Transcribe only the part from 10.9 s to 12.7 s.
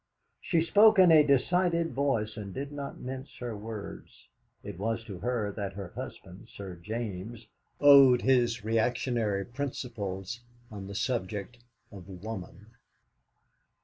subject of woman.